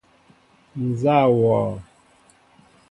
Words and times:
Nzá 0.85 1.17
wɔɔ? 1.37 1.61